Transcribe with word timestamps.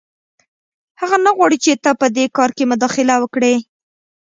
هغه 1.01 1.17
نه 1.25 1.31
غواړي 1.37 1.57
چې 1.65 1.71
ته 1.83 1.91
په 2.01 2.07
دې 2.15 2.25
کار 2.37 2.49
کې 2.57 2.69
مداخله 2.71 3.15
وکړې 3.19 3.55